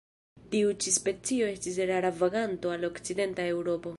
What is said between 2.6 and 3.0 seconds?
al